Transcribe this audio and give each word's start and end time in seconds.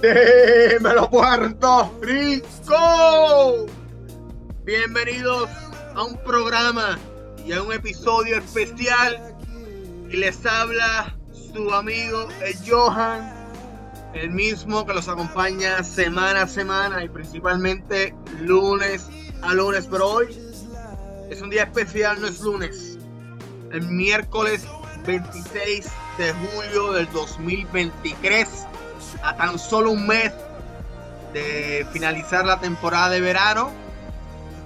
Dímelo 0.02 1.10
Puerto 1.10 1.92
Rico. 2.00 3.66
Bienvenidos 4.64 5.50
a 5.94 6.04
un 6.04 6.16
programa 6.24 6.98
y 7.44 7.52
a 7.52 7.62
un 7.62 7.70
episodio 7.70 8.38
especial. 8.38 9.36
Y 10.08 10.16
les 10.16 10.46
habla 10.46 11.14
su 11.32 11.70
amigo 11.74 12.28
el 12.42 12.54
Johan, 12.66 13.30
el 14.14 14.30
mismo 14.30 14.86
que 14.86 14.94
los 14.94 15.06
acompaña 15.06 15.84
semana 15.84 16.42
a 16.42 16.48
semana 16.48 17.04
y 17.04 17.08
principalmente 17.10 18.14
lunes 18.40 19.06
a 19.42 19.52
lunes. 19.52 19.86
Pero 19.90 20.08
hoy 20.08 20.28
es 21.28 21.42
un 21.42 21.50
día 21.50 21.64
especial, 21.64 22.18
no 22.22 22.28
es 22.28 22.40
lunes. 22.40 22.98
El 23.70 23.82
miércoles 23.82 24.66
26 25.06 25.86
de 26.16 26.32
julio 26.32 26.92
del 26.92 27.12
2023, 27.12 28.66
a 29.22 29.36
tan 29.36 29.58
solo 29.58 29.90
un 29.90 30.06
mes 30.06 30.32
de 31.32 31.86
finalizar 31.92 32.44
la 32.44 32.60
temporada 32.60 33.10
de 33.10 33.20
verano, 33.20 33.70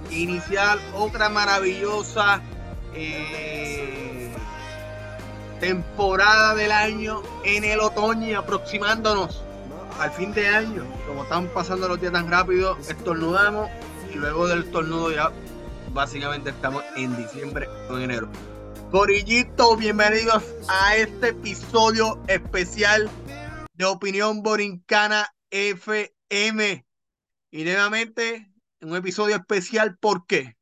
iniciar 0.09 0.79
otra 0.93 1.29
maravillosa 1.29 2.41
eh, 2.93 4.31
temporada 5.59 6.55
del 6.55 6.71
año 6.71 7.21
en 7.43 7.63
el 7.63 7.79
otoño 7.79 8.27
y 8.27 8.33
aproximándonos 8.33 9.43
al 9.99 10.11
fin 10.11 10.33
de 10.33 10.47
año. 10.47 10.83
Como 11.07 11.23
están 11.23 11.47
pasando 11.47 11.87
los 11.87 11.99
días 11.99 12.13
tan 12.13 12.29
rápido, 12.29 12.77
estornudamos 12.87 13.69
y 14.13 14.17
luego 14.17 14.47
del 14.47 14.63
estornudo 14.63 15.11
ya 15.11 15.31
básicamente 15.93 16.49
estamos 16.49 16.83
en 16.95 17.15
diciembre 17.15 17.69
o 17.89 17.97
en 17.97 18.03
enero. 18.03 18.27
Corillito, 18.91 19.75
bienvenidos 19.75 20.43
a 20.67 20.95
este 20.95 21.29
episodio 21.29 22.19
especial 22.27 23.09
de 23.75 23.85
Opinión 23.85 24.41
Borincana 24.41 25.33
FM. 25.49 26.85
Y 27.51 27.63
nuevamente, 27.63 28.51
un 28.81 28.95
episodio 28.95 29.35
especial, 29.35 29.97
¿por 29.97 30.25
qué? 30.25 30.57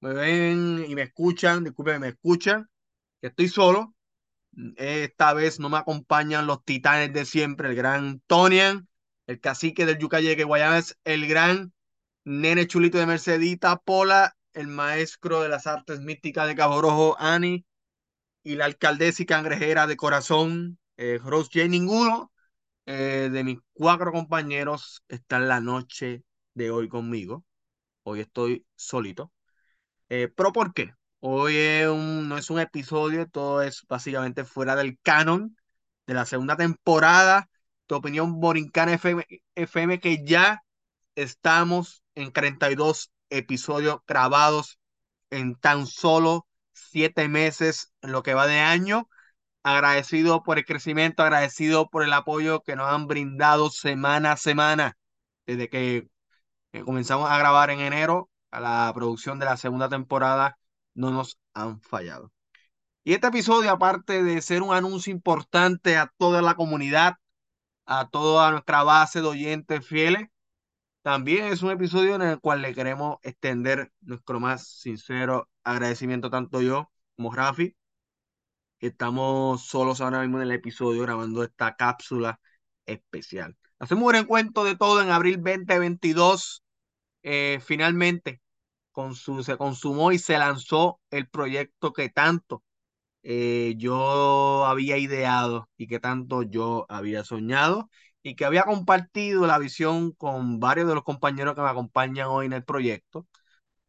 Me 0.00 0.12
ven 0.12 0.84
y 0.88 0.94
me 0.94 1.02
escuchan, 1.02 1.64
disculpen, 1.64 2.00
me 2.00 2.08
escuchan, 2.08 2.68
que 3.20 3.28
estoy 3.28 3.48
solo. 3.48 3.94
Esta 4.76 5.32
vez 5.32 5.58
no 5.58 5.68
me 5.68 5.78
acompañan 5.78 6.46
los 6.46 6.64
titanes 6.64 7.12
de 7.12 7.24
siempre, 7.24 7.68
el 7.68 7.74
gran 7.74 8.20
Tonian, 8.26 8.88
el 9.26 9.40
cacique 9.40 9.86
del 9.86 9.98
Yucayeque 9.98 10.44
Guayabes, 10.44 10.96
el 11.04 11.26
gran 11.26 11.72
nene 12.24 12.66
chulito 12.66 12.98
de 12.98 13.06
Mercedita, 13.06 13.78
Pola 13.78 14.36
el 14.54 14.68
maestro 14.68 15.42
de 15.42 15.48
las 15.48 15.66
artes 15.66 16.00
místicas 16.00 16.46
de 16.46 16.54
Cabo 16.54 16.80
Rojo, 16.80 17.16
Ani, 17.18 17.66
y 18.42 18.54
la 18.54 18.66
alcaldesa 18.66 19.22
y 19.22 19.26
cangrejera 19.26 19.86
de 19.86 19.96
corazón, 19.96 20.78
eh, 20.96 21.18
Rose 21.22 21.50
J. 21.52 21.68
Ninguno 21.68 22.32
eh, 22.86 23.30
de 23.32 23.44
mis 23.44 23.58
cuatro 23.72 24.12
compañeros 24.12 25.02
está 25.08 25.36
en 25.36 25.48
la 25.48 25.60
noche 25.60 26.24
de 26.54 26.70
hoy 26.70 26.88
conmigo. 26.88 27.44
Hoy 28.04 28.20
estoy 28.20 28.66
solito. 28.76 29.32
Eh, 30.08 30.28
¿Pero 30.34 30.52
por 30.52 30.74
qué? 30.74 30.92
Hoy 31.20 31.54
no 31.86 32.38
es 32.38 32.50
un 32.50 32.60
episodio, 32.60 33.28
todo 33.28 33.62
es 33.62 33.84
básicamente 33.88 34.44
fuera 34.44 34.76
del 34.76 34.98
canon 35.02 35.56
de 36.06 36.14
la 36.14 36.26
segunda 36.26 36.56
temporada. 36.56 37.48
Tu 37.86 37.94
opinión, 37.94 38.40
Borincana 38.40 38.94
FM, 38.94 39.26
FM 39.54 40.00
que 40.00 40.24
ya 40.24 40.62
estamos 41.14 42.02
en 42.14 42.32
32 42.32 43.10
episodios 43.30 43.98
grabados 44.06 44.78
en 45.30 45.56
tan 45.56 45.86
solo 45.86 46.46
siete 46.72 47.28
meses 47.28 47.92
en 48.02 48.12
lo 48.12 48.22
que 48.22 48.34
va 48.34 48.46
de 48.46 48.58
año. 48.60 49.08
Agradecido 49.64 50.42
por 50.44 50.58
el 50.58 50.64
crecimiento, 50.64 51.22
agradecido 51.22 51.88
por 51.88 52.04
el 52.04 52.12
apoyo 52.12 52.62
que 52.62 52.76
nos 52.76 52.88
han 52.88 53.08
brindado 53.08 53.70
semana 53.70 54.32
a 54.32 54.36
semana 54.36 54.96
desde 55.46 55.68
que 55.68 56.08
comenzamos 56.84 57.30
a 57.30 57.38
grabar 57.38 57.70
en 57.70 57.80
enero 57.80 58.30
a 58.50 58.60
la 58.60 58.92
producción 58.94 59.38
de 59.38 59.46
la 59.46 59.56
segunda 59.56 59.88
temporada 59.88 60.58
no 60.94 61.10
nos 61.10 61.38
han 61.54 61.80
fallado. 61.80 62.32
Y 63.04 63.12
este 63.14 63.26
episodio, 63.28 63.70
aparte 63.70 64.22
de 64.22 64.40
ser 64.42 64.62
un 64.62 64.74
anuncio 64.74 65.12
importante 65.12 65.96
a 65.96 66.12
toda 66.16 66.40
la 66.42 66.54
comunidad, 66.54 67.16
a 67.86 68.08
toda 68.08 68.50
nuestra 68.50 68.82
base 68.82 69.20
de 69.20 69.28
oyentes 69.28 69.86
fieles, 69.86 70.28
también 71.02 71.46
es 71.46 71.62
un 71.62 71.70
episodio 71.70 72.14
en 72.14 72.22
el 72.22 72.40
cual 72.40 72.62
le 72.62 72.74
queremos 72.74 73.18
extender 73.22 73.92
nuestro 74.00 74.40
más 74.40 74.66
sincero 74.66 75.48
agradecimiento 75.62 76.30
tanto 76.30 76.62
yo 76.62 76.90
como 77.16 77.34
Rafi. 77.34 77.76
Estamos 78.86 79.64
solos 79.66 80.02
ahora 80.02 80.20
mismo 80.20 80.36
en 80.38 80.42
el 80.44 80.52
episodio 80.52 81.02
grabando 81.02 81.42
esta 81.42 81.74
cápsula 81.74 82.38
especial. 82.84 83.56
Hacemos 83.78 84.04
un 84.10 84.16
encuentro 84.16 84.62
de 84.64 84.76
todo 84.76 85.00
en 85.02 85.10
abril 85.10 85.36
2022. 85.42 86.62
Eh, 87.22 87.60
finalmente 87.64 88.42
con 88.92 89.14
su, 89.14 89.42
se 89.42 89.56
consumó 89.56 90.12
y 90.12 90.18
se 90.18 90.38
lanzó 90.38 91.00
el 91.10 91.28
proyecto 91.28 91.94
que 91.94 92.10
tanto 92.10 92.62
eh, 93.22 93.74
yo 93.78 94.66
había 94.66 94.98
ideado 94.98 95.70
y 95.78 95.86
que 95.86 96.00
tanto 96.00 96.42
yo 96.42 96.86
había 96.90 97.24
soñado 97.24 97.90
y 98.22 98.36
que 98.36 98.44
había 98.44 98.64
compartido 98.64 99.46
la 99.46 99.58
visión 99.58 100.12
con 100.12 100.60
varios 100.60 100.88
de 100.88 100.94
los 100.94 101.04
compañeros 101.04 101.54
que 101.54 101.62
me 101.62 101.70
acompañan 101.70 102.28
hoy 102.28 102.46
en 102.46 102.52
el 102.54 102.64
proyecto. 102.64 103.26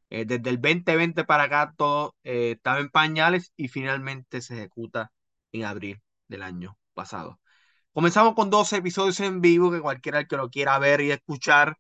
Eh, 0.10 0.26
desde 0.26 0.50
el 0.50 0.62
2020 0.62 1.24
para 1.26 1.44
acá 1.44 1.74
todo 1.78 2.16
eh, 2.24 2.52
estaba 2.52 2.80
en 2.80 2.90
pañales 2.90 3.52
y 3.58 3.68
finalmente 3.68 4.42
se 4.42 4.56
ejecuta 4.56 5.12
en 5.52 5.66
abril 5.66 6.02
del 6.28 6.44
año 6.44 6.78
pasado. 6.94 7.40
Comenzamos 7.94 8.36
con 8.36 8.50
dos 8.50 8.74
episodios 8.74 9.20
en 9.22 9.42
vivo 9.42 9.72
que 9.72 9.82
cualquiera 9.82 10.26
que 10.26 10.38
lo 10.38 10.50
quiera 10.50 10.78
ver 10.80 11.02
y 11.02 11.12
escuchar 11.12 11.78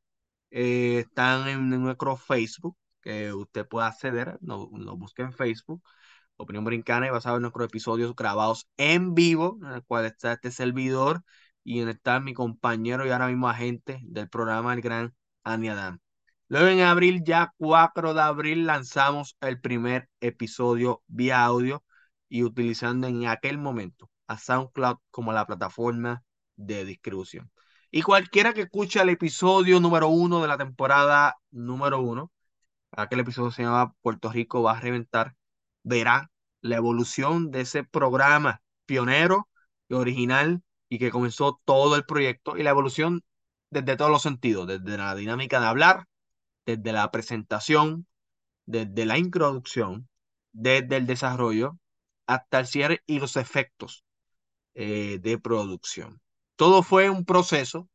eh, 0.51 0.99
están 0.99 1.47
en, 1.49 1.69
nuestro 1.69 2.17
Facebook, 2.17 2.77
que 3.01 3.33
usted 3.33 3.67
pueda 3.67 3.87
acceder, 3.87 4.37
nos 4.41 4.71
no 4.71 4.97
busque 4.97 5.21
en 5.23 5.33
Facebook, 5.33 5.83
Opinión 6.37 6.65
Brincana 6.65 7.07
y 7.07 7.09
basado 7.11 7.37
en 7.37 7.43
nuestros 7.43 7.65
episodios 7.67 8.15
grabados 8.15 8.67
en 8.77 9.13
vivo, 9.15 9.59
en 9.63 9.71
el 9.73 9.83
cual 9.83 10.05
está 10.05 10.33
este 10.33 10.51
servidor 10.51 11.23
y 11.63 11.81
en 11.81 11.89
está 11.89 12.19
mi 12.19 12.33
compañero 12.33 13.05
y 13.05 13.11
ahora 13.11 13.27
mismo 13.27 13.49
agente 13.49 13.99
del 14.03 14.29
programa 14.29 14.73
El 14.73 14.81
Gran 14.81 15.15
Ani 15.43 15.69
Adán. 15.69 16.01
Luego 16.47 16.67
en 16.67 16.81
abril, 16.81 17.23
ya 17.23 17.53
4 17.57 18.13
de 18.13 18.21
abril, 18.21 18.65
lanzamos 18.65 19.35
el 19.41 19.59
primer 19.59 20.09
episodio 20.19 21.03
vía 21.07 21.43
audio 21.43 21.83
y 22.29 22.43
utilizando 22.43 23.07
en 23.07 23.27
aquel 23.27 23.57
momento 23.57 24.09
a 24.27 24.37
SoundCloud 24.37 24.97
como 25.11 25.33
la 25.33 25.47
plataforma 25.47 26.23
de 26.55 26.85
distribución. 26.85 27.51
Y 27.91 28.01
cualquiera 28.03 28.53
que 28.53 28.61
escuche 28.61 29.01
el 29.01 29.09
episodio 29.09 29.79
número 29.79 30.07
uno 30.09 30.41
de 30.41 30.47
la 30.47 30.57
temporada 30.57 31.35
número 31.51 32.01
uno, 32.01 32.31
aquel 32.91 33.21
episodio 33.21 33.51
se 33.51 33.63
llama 33.63 33.93
Puerto 34.01 34.31
Rico 34.31 34.61
va 34.61 34.73
a 34.73 34.79
reventar, 34.81 35.35
verá 35.83 36.31
la 36.61 36.75
evolución 36.77 37.51
de 37.51 37.61
ese 37.61 37.83
programa 37.83 38.61
pionero 38.85 39.49
y 39.89 39.95
original 39.95 40.61
y 40.89 40.99
que 40.99 41.11
comenzó 41.11 41.61
todo 41.65 41.95
el 41.95 42.05
proyecto 42.05 42.57
y 42.57 42.63
la 42.63 42.71
evolución 42.71 43.23
desde 43.69 43.97
todos 43.97 44.11
los 44.11 44.21
sentidos, 44.21 44.67
desde 44.67 44.97
la 44.97 45.15
dinámica 45.15 45.59
de 45.59 45.67
hablar, 45.67 46.05
desde 46.65 46.93
la 46.93 47.11
presentación, 47.11 48.07
desde 48.65 49.05
la 49.05 49.17
introducción, 49.17 50.09
desde 50.51 50.97
el 50.97 51.07
desarrollo 51.07 51.77
hasta 52.27 52.59
el 52.59 52.67
cierre 52.67 53.03
y 53.05 53.19
los 53.19 53.37
efectos 53.37 54.03
eh, 54.73 55.19
de 55.21 55.37
producción. 55.39 56.21
Todo 56.55 56.83
fue 56.83 57.09
un 57.09 57.25
proceso, 57.25 57.89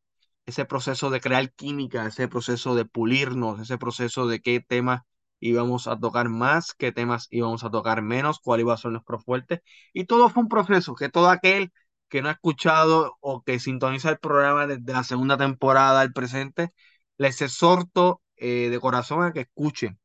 ese 0.46 0.64
proceso 0.64 1.10
de 1.10 1.20
crear 1.20 1.52
química, 1.52 2.06
ese 2.06 2.28
proceso 2.28 2.74
de 2.74 2.84
pulirnos, 2.84 3.60
ese 3.60 3.78
proceso 3.78 4.26
de 4.28 4.40
qué 4.40 4.60
temas 4.60 5.02
íbamos 5.40 5.86
a 5.88 5.98
tocar 5.98 6.28
más, 6.28 6.74
qué 6.74 6.92
temas 6.92 7.26
íbamos 7.30 7.64
a 7.64 7.70
tocar 7.70 8.02
menos, 8.02 8.40
cuál 8.40 8.60
iba 8.60 8.74
a 8.74 8.76
ser 8.76 8.92
nuestro 8.92 9.18
fuerte. 9.18 9.62
Y 9.92 10.04
todo 10.04 10.28
fue 10.30 10.42
un 10.42 10.48
proceso 10.48 10.94
que 10.94 11.08
todo 11.08 11.30
aquel 11.30 11.72
que 12.08 12.22
no 12.22 12.28
ha 12.28 12.32
escuchado 12.32 13.16
o 13.20 13.42
que 13.42 13.58
sintoniza 13.60 14.10
el 14.10 14.18
programa 14.18 14.66
desde 14.66 14.92
la 14.92 15.04
segunda 15.04 15.36
temporada 15.38 16.00
al 16.00 16.12
presente, 16.12 16.72
les 17.18 17.40
exhorto 17.42 18.22
eh, 18.40 18.70
de 18.70 18.80
corazón 18.80 19.22
a 19.22 19.32
que 19.32 19.40
escuchen 19.42 19.98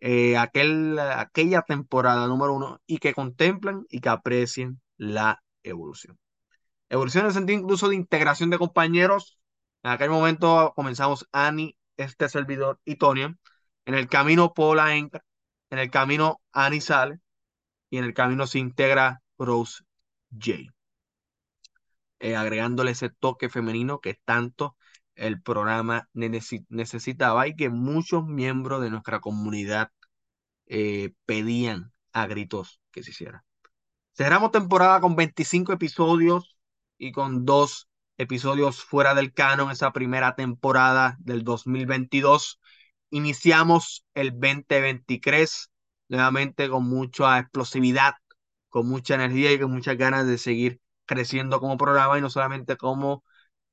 eh, 0.00 0.36
aquel, 0.36 0.98
aquella 0.98 1.62
temporada 1.62 2.26
número 2.26 2.54
uno 2.54 2.80
y 2.86 2.98
que 2.98 3.14
contemplen 3.14 3.86
y 3.88 4.00
que 4.00 4.08
aprecien 4.10 4.80
la 4.96 5.42
evolución. 5.62 6.18
Evolución 6.90 7.22
en 7.22 7.28
el 7.28 7.34
sentido 7.34 7.60
incluso 7.60 7.88
de 7.88 7.96
integración 7.96 8.50
de 8.50 8.58
compañeros. 8.58 9.38
En 9.82 9.92
aquel 9.92 10.10
momento 10.10 10.72
comenzamos 10.76 11.26
Ani, 11.32 11.76
este 11.96 12.28
servidor 12.28 12.80
y 12.84 12.96
Tonya. 12.96 13.36
En 13.86 13.94
el 13.94 14.08
camino 14.08 14.52
Paula 14.54 14.96
entra, 14.96 15.24
en 15.70 15.78
el 15.78 15.90
camino 15.90 16.40
Ani 16.52 16.80
sale 16.80 17.20
y 17.90 17.98
en 17.98 18.04
el 18.04 18.14
camino 18.14 18.46
se 18.46 18.58
integra 18.58 19.22
Rose 19.38 19.84
J. 20.30 20.72
Eh, 22.20 22.36
agregándole 22.36 22.92
ese 22.92 23.10
toque 23.10 23.48
femenino 23.48 24.00
que 24.00 24.14
tanto 24.24 24.76
el 25.14 25.42
programa 25.42 26.08
necesitaba 26.12 27.46
y 27.46 27.56
que 27.56 27.68
muchos 27.70 28.26
miembros 28.26 28.82
de 28.82 28.90
nuestra 28.90 29.20
comunidad 29.20 29.90
eh, 30.66 31.12
pedían 31.26 31.92
a 32.12 32.26
gritos 32.26 32.80
que 32.90 33.02
se 33.02 33.10
hiciera. 33.10 33.44
Cerramos 34.14 34.52
temporada 34.52 35.00
con 35.00 35.16
25 35.16 35.72
episodios 35.72 36.56
y 36.98 37.12
con 37.12 37.44
dos 37.44 37.88
episodios 38.18 38.82
fuera 38.84 39.14
del 39.14 39.32
canon, 39.32 39.70
esa 39.70 39.92
primera 39.92 40.34
temporada 40.34 41.16
del 41.20 41.44
2022. 41.44 42.60
Iniciamos 43.10 44.04
el 44.14 44.30
2023 44.32 45.70
nuevamente 46.08 46.68
con 46.68 46.84
mucha 46.88 47.38
explosividad, 47.38 48.14
con 48.68 48.86
mucha 48.88 49.14
energía 49.14 49.52
y 49.52 49.58
con 49.60 49.70
muchas 49.72 49.96
ganas 49.96 50.26
de 50.26 50.38
seguir 50.38 50.80
creciendo 51.06 51.60
como 51.60 51.76
programa 51.76 52.18
y 52.18 52.20
no 52.20 52.30
solamente 52.30 52.76
como 52.76 53.24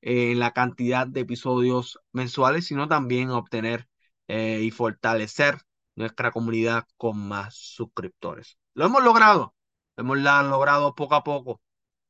en 0.02 0.38
la 0.38 0.52
cantidad 0.52 1.06
de 1.06 1.20
episodios 1.20 1.98
mensuales, 2.12 2.66
sino 2.66 2.88
también 2.88 3.30
obtener 3.30 3.88
eh, 4.28 4.60
y 4.62 4.70
fortalecer 4.70 5.58
nuestra 5.96 6.30
comunidad 6.32 6.86
con 6.96 7.18
más 7.28 7.54
suscriptores. 7.56 8.58
Lo 8.74 8.86
hemos 8.86 9.02
logrado, 9.04 9.54
lo 9.96 10.04
hemos 10.04 10.18
logrado 10.18 10.94
poco 10.94 11.14
a 11.14 11.24
poco. 11.24 11.60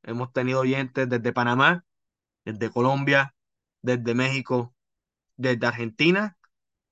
Hemos 0.03 0.33
tenido 0.33 0.61
oyentes 0.61 1.09
desde 1.09 1.33
Panamá, 1.33 1.85
desde 2.45 2.71
Colombia, 2.71 3.35
desde 3.83 4.15
México, 4.15 4.75
desde 5.37 5.67
Argentina 5.67 6.39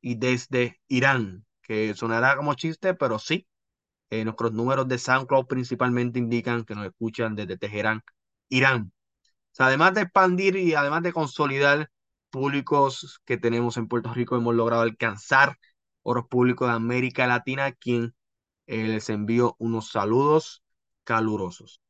y 0.01 0.17
desde 0.17 0.81
Irán, 0.89 1.47
que 1.63 1.95
sonará 1.95 2.37
como 2.37 2.55
chiste, 2.55 2.95
pero 2.95 3.19
sí, 3.19 3.47
eh, 4.11 4.25
nuestros 4.25 4.53
números 4.53 4.89
de 4.89 4.99
SoundCloud 4.99 5.47
principalmente 5.47 6.19
indican 6.19 6.65
que 6.65 6.75
nos 6.75 6.87
escuchan 6.87 7.35
desde 7.37 7.59
Teherán, 7.59 8.03
Irán 8.49 8.93
además 9.59 9.95
de 9.95 10.03
expandir 10.03 10.57
y 10.57 10.75
además 10.75 11.03
de 11.03 11.13
consolidar 11.13 11.91
públicos 12.31 13.21
que 13.25 13.37
tenemos 13.39 13.77
en 13.77 13.89
Puerto 13.89 14.13
Rico, 14.15 14.37
hemos 14.37 14.55
logrado 14.55 14.83
alcanzar 14.83 15.59
otros 16.03 16.27
públicos 16.29 16.69
de 16.69 16.75
América 16.75 17.27
Latina, 17.27 17.67
a 17.67 17.73
quien 17.73 18.15
eh, 18.67 18.87
les 18.89 19.11
envío 19.11 19.57
unos 19.59 19.91
saludos 19.91 20.63
calurosos. 21.05 21.81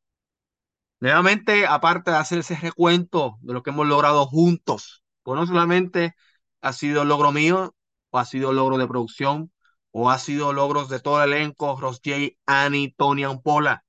Nuevamente, 0.99 1.65
aparte 1.65 2.11
de 2.11 2.17
hacer 2.17 2.39
ese 2.39 2.55
recuento 2.55 3.37
de 3.41 3.53
lo 3.53 3.63
que 3.63 3.69
hemos 3.69 3.87
logrado 3.87 4.25
juntos, 4.25 5.03
pues 5.23 5.39
no 5.39 5.47
solamente 5.47 6.15
ha 6.61 6.73
sido 6.73 7.05
logro 7.05 7.31
mío, 7.31 7.75
o 8.09 8.19
ha 8.19 8.25
sido 8.25 8.51
logro 8.53 8.77
de 8.77 8.87
producción, 8.87 9.51
o 9.91 10.09
ha 10.09 10.19
sido 10.19 10.53
logros 10.53 10.89
de 10.89 10.99
todo 10.99 11.23
el 11.23 11.33
elenco, 11.33 11.79
Ross 11.79 12.01
J, 12.03 12.33
Annie, 12.45 12.93
Tony 12.97 13.23
Ampola, 13.23 13.85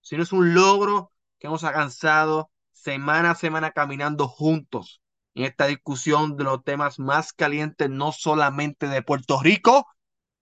sino 0.00 0.22
es 0.22 0.32
un 0.32 0.54
logro 0.54 1.12
que 1.38 1.48
hemos 1.48 1.64
alcanzado 1.64 2.50
semana 2.74 3.32
a 3.32 3.34
semana 3.34 3.72
caminando 3.72 4.28
juntos 4.28 5.02
en 5.34 5.44
esta 5.44 5.66
discusión 5.66 6.36
de 6.36 6.44
los 6.44 6.62
temas 6.64 6.98
más 6.98 7.32
calientes, 7.32 7.90
no 7.90 8.12
solamente 8.12 8.88
de 8.88 9.02
Puerto 9.02 9.40
Rico, 9.42 9.86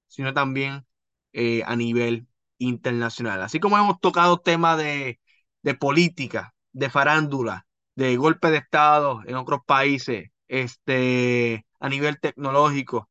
sino 0.09 0.35
también 0.35 0.87
eh, 1.33 1.63
a 1.67 1.77
nivel 1.77 2.27
internacional. 2.59 3.43
Así 3.43 3.61
como 3.61 3.79
hemos 3.79 4.01
tocado 4.01 4.41
temas 4.41 4.79
de, 4.79 5.21
de 5.63 5.75
política, 5.75 6.55
de 6.73 6.91
farándula, 6.91 7.67
de 7.95 8.17
golpe 8.17 8.51
de 8.51 8.59
Estado 8.59 9.23
en 9.27 9.37
otros 9.37 9.61
países, 9.67 10.31
este, 10.49 11.67
a 11.81 11.89
nivel 11.89 12.21
tecnológico, 12.21 13.09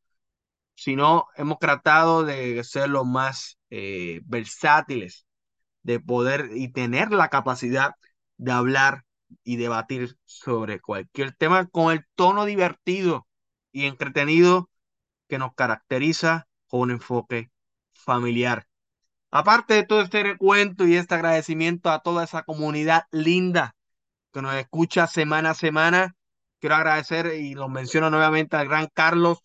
sino 0.75 1.27
hemos 1.35 1.59
tratado 1.59 2.23
de 2.23 2.63
ser 2.63 2.89
los 2.89 3.05
más 3.05 3.57
eh, 3.69 4.21
versátiles, 4.25 5.25
de 5.83 5.99
poder 5.99 6.51
y 6.55 6.71
tener 6.71 7.11
la 7.11 7.29
capacidad 7.29 7.93
de 8.37 8.51
hablar 8.51 9.03
y 9.43 9.57
debatir 9.57 10.17
sobre 10.25 10.79
cualquier 10.79 11.33
tema 11.33 11.67
con 11.67 11.91
el 11.91 12.05
tono 12.15 12.45
divertido 12.45 13.27
y 13.71 13.85
entretenido 13.85 14.69
que 15.27 15.37
nos 15.37 15.53
caracteriza 15.55 16.47
con 16.67 16.81
un 16.81 16.91
enfoque 16.91 17.51
familiar. 17.93 18.67
Aparte 19.31 19.75
de 19.75 19.83
todo 19.83 20.01
este 20.01 20.23
recuento 20.23 20.85
y 20.85 20.95
este 20.95 21.15
agradecimiento 21.15 21.89
a 21.89 22.01
toda 22.01 22.25
esa 22.25 22.43
comunidad 22.43 23.03
linda 23.11 23.75
que 24.33 24.41
nos 24.41 24.55
escucha 24.55 25.07
semana 25.07 25.51
a 25.51 25.53
semana, 25.55 26.15
quiero 26.59 26.75
agradecer 26.75 27.27
y 27.39 27.53
lo 27.53 27.69
menciono 27.69 28.09
nuevamente 28.09 28.57
al 28.57 28.67
gran 28.67 28.87
Carlos, 28.93 29.39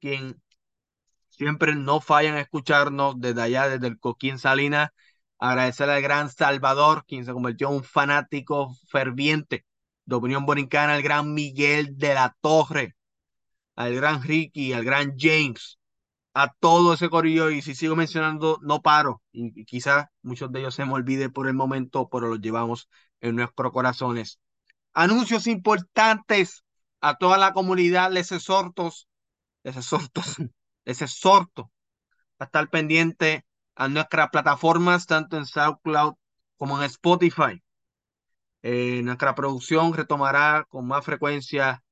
quien 0.00 0.40
siempre 1.28 1.74
no 1.74 2.00
falla 2.00 2.30
en 2.30 2.36
escucharnos 2.36 3.14
desde 3.18 3.42
allá, 3.42 3.68
desde 3.68 3.88
el 3.88 3.98
Coquín 3.98 4.38
Salinas 4.38 4.90
Agradecer 5.40 5.88
al 5.88 6.02
gran 6.02 6.28
Salvador, 6.28 7.04
quien 7.06 7.24
se 7.24 7.32
convirtió 7.32 7.68
en 7.70 7.76
un 7.76 7.84
fanático 7.84 8.76
ferviente 8.90 9.64
de 10.04 10.16
opinión 10.16 10.44
borincana, 10.44 10.92
al 10.94 11.02
gran 11.02 11.32
Miguel 11.32 11.96
de 11.96 12.12
la 12.12 12.36
Torre, 12.42 12.94
al 13.74 13.94
gran 13.94 14.22
Ricky, 14.22 14.74
al 14.74 14.84
gran 14.84 15.14
James, 15.18 15.78
a 16.34 16.52
todo 16.60 16.92
ese 16.92 17.08
corillo. 17.08 17.50
Y 17.50 17.62
si 17.62 17.74
sigo 17.74 17.96
mencionando, 17.96 18.58
no 18.60 18.82
paro. 18.82 19.22
Y, 19.32 19.64
quizás 19.64 20.08
muchos 20.22 20.52
de 20.52 20.60
ellos 20.60 20.74
se 20.74 20.84
me 20.84 20.92
olvide 20.92 21.30
por 21.30 21.48
el 21.48 21.54
momento, 21.54 22.10
pero 22.10 22.28
los 22.28 22.40
llevamos 22.42 22.90
en 23.22 23.36
nuestros 23.36 23.72
corazones. 23.72 24.40
Anuncios 24.92 25.46
importantes 25.46 26.64
a 27.00 27.16
toda 27.16 27.38
la 27.38 27.54
comunidad, 27.54 28.12
les 28.12 28.30
exhorto, 28.30 28.92
les 29.62 29.76
exhorto, 29.76 30.20
les 30.84 31.00
exhorto 31.00 31.72
a 32.38 32.44
estar 32.44 32.68
pendiente 32.68 33.46
a 33.80 33.88
nuestras 33.88 34.28
plataformas, 34.28 35.06
tanto 35.06 35.38
en 35.38 35.46
SoundCloud 35.46 36.12
como 36.58 36.76
en 36.78 36.84
Spotify. 36.84 37.62
Eh, 38.62 39.00
nuestra 39.02 39.34
producción 39.34 39.94
retomará 39.94 40.66
con 40.68 40.86
más 40.86 41.02
frecuencia 41.02 41.82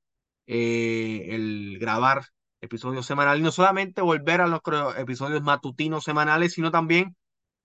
eh, 0.45 1.25
el 1.29 1.79
grabar 1.79 2.27
episodios 2.61 3.07
semanales, 3.07 3.41
no 3.41 3.51
solamente 3.51 4.03
volver 4.03 4.41
a 4.41 4.47
nuestros 4.47 4.95
episodios 4.99 5.41
matutinos 5.41 6.03
semanales, 6.03 6.53
sino 6.53 6.69
también 6.69 7.15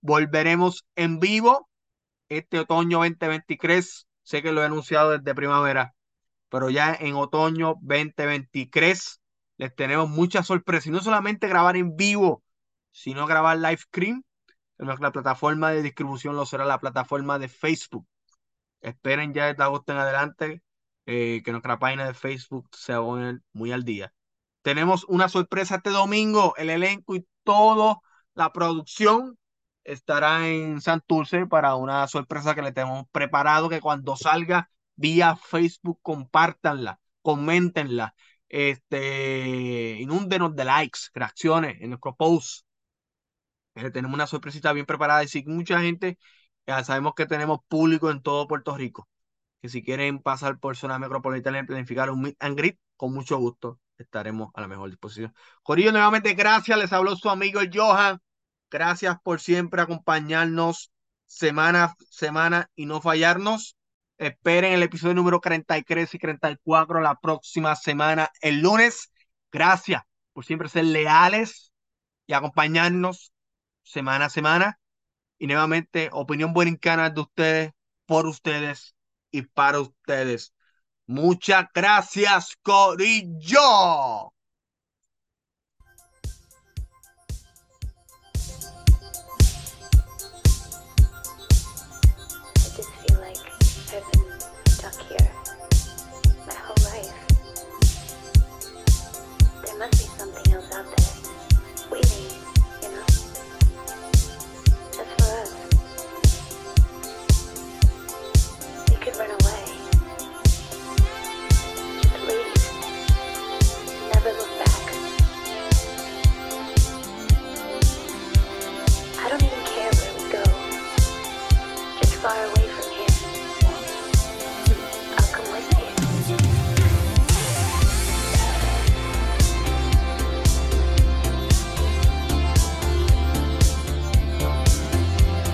volveremos 0.00 0.86
en 0.96 1.20
vivo 1.20 1.68
este 2.30 2.60
otoño 2.60 3.00
2023. 3.00 4.06
Sé 4.22 4.42
que 4.42 4.52
lo 4.52 4.62
he 4.62 4.66
anunciado 4.66 5.10
desde 5.18 5.34
primavera, 5.34 5.94
pero 6.48 6.70
ya 6.70 6.94
en 6.98 7.14
otoño 7.16 7.74
2023 7.82 9.20
les 9.58 9.74
tenemos 9.74 10.08
muchas 10.08 10.46
sorpresas. 10.46 10.86
Y 10.86 10.90
no 10.92 11.00
solamente 11.00 11.46
grabar 11.46 11.76
en 11.76 11.94
vivo 11.94 12.43
sino 12.94 13.26
grabar 13.26 13.58
live 13.58 13.76
stream. 13.76 14.22
La 14.78 15.12
plataforma 15.12 15.72
de 15.72 15.82
distribución 15.82 16.36
lo 16.36 16.46
será 16.46 16.64
la 16.64 16.78
plataforma 16.80 17.38
de 17.38 17.48
Facebook. 17.48 18.06
Esperen 18.80 19.34
ya 19.34 19.46
desde 19.46 19.62
agosto 19.64 19.92
en 19.92 19.98
adelante 19.98 20.62
eh, 21.06 21.42
que 21.44 21.50
nuestra 21.50 21.78
página 21.78 22.06
de 22.06 22.14
Facebook 22.14 22.68
se 22.72 22.94
pone 22.94 23.40
muy 23.52 23.72
al 23.72 23.84
día. 23.84 24.14
Tenemos 24.62 25.04
una 25.08 25.28
sorpresa 25.28 25.76
este 25.76 25.90
domingo. 25.90 26.54
El 26.56 26.70
elenco 26.70 27.16
y 27.16 27.26
toda 27.42 27.98
la 28.34 28.52
producción 28.52 29.38
estará 29.82 30.48
en 30.48 30.80
Santurce 30.80 31.46
para 31.46 31.74
una 31.74 32.06
sorpresa 32.06 32.54
que 32.54 32.62
le 32.62 32.72
tenemos 32.72 33.06
preparado. 33.10 33.68
Que 33.68 33.80
cuando 33.80 34.16
salga 34.16 34.70
vía 34.94 35.36
Facebook, 35.36 35.98
compártanla, 36.00 37.00
coméntenla, 37.22 38.14
este, 38.48 39.98
inúndenos 40.00 40.54
de 40.54 40.64
likes, 40.64 41.00
reacciones 41.12 41.80
en 41.80 41.90
nuestro 41.90 42.14
post 42.14 42.64
eh, 43.74 43.90
tenemos 43.90 44.14
una 44.14 44.26
sorpresita 44.26 44.72
bien 44.72 44.86
preparada 44.86 45.24
y 45.24 45.28
si 45.28 45.44
mucha 45.44 45.80
gente, 45.80 46.18
ya 46.66 46.82
sabemos 46.84 47.14
que 47.14 47.26
tenemos 47.26 47.60
público 47.68 48.10
en 48.10 48.22
todo 48.22 48.46
Puerto 48.48 48.76
Rico, 48.76 49.08
que 49.62 49.68
si 49.68 49.82
quieren 49.82 50.20
pasar 50.20 50.58
por 50.58 50.76
zona 50.76 50.98
metropolitana 50.98 51.60
y 51.60 51.64
planificar 51.64 52.10
un 52.10 52.22
meet 52.22 52.36
and 52.40 52.56
greet, 52.58 52.78
con 52.96 53.12
mucho 53.12 53.38
gusto 53.38 53.80
estaremos 53.98 54.50
a 54.54 54.60
la 54.60 54.68
mejor 54.68 54.90
disposición. 54.90 55.34
Corillo, 55.62 55.92
nuevamente 55.92 56.34
gracias, 56.34 56.78
les 56.78 56.92
habló 56.92 57.16
su 57.16 57.30
amigo 57.30 57.60
Johan, 57.72 58.20
gracias 58.70 59.16
por 59.22 59.40
siempre 59.40 59.82
acompañarnos 59.82 60.90
semana 61.26 61.84
a 61.84 61.96
semana 62.10 62.70
y 62.74 62.86
no 62.86 63.00
fallarnos. 63.00 63.76
Esperen 64.18 64.72
el 64.72 64.82
episodio 64.82 65.14
número 65.14 65.40
33 65.40 66.14
y 66.14 66.18
34 66.18 67.00
la 67.00 67.16
próxima 67.16 67.74
semana, 67.76 68.30
el 68.40 68.60
lunes. 68.60 69.10
Gracias 69.50 70.02
por 70.32 70.44
siempre 70.44 70.68
ser 70.68 70.84
leales 70.84 71.72
y 72.26 72.32
acompañarnos 72.32 73.33
semana 73.84 74.26
a 74.26 74.30
semana. 74.30 74.80
Y 75.38 75.46
nuevamente, 75.48 76.10
opinión 76.12 76.54
buena 76.54 76.70
de 77.10 77.20
ustedes, 77.22 77.72
por 78.06 78.26
ustedes 78.26 78.96
y 79.32 79.42
para 79.42 79.80
ustedes. 79.80 80.54
Muchas 81.06 81.66
gracias, 81.74 82.56
Corillo. 82.62 84.33